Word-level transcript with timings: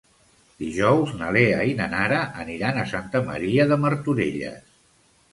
Dijous 0.59 1.11
na 1.17 1.27
Lea 1.35 1.59
i 1.71 1.75
na 1.81 1.85
Nara 1.91 2.21
aniran 2.43 2.79
a 2.79 2.85
Santa 2.93 3.21
Maria 3.27 3.67
de 3.73 3.77
Martorelles. 3.83 4.73